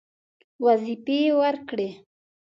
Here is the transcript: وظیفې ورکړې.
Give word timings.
وظیفې 0.65 1.19
ورکړې. 1.39 1.89